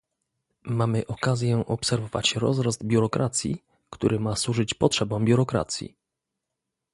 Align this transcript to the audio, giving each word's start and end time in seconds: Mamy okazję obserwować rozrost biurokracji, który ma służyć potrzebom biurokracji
Mamy 0.63 1.07
okazję 1.07 1.63
obserwować 1.67 2.35
rozrost 2.35 2.85
biurokracji, 2.85 3.63
który 3.89 4.19
ma 4.19 4.35
służyć 4.35 4.73
potrzebom 4.73 5.25
biurokracji 5.25 5.95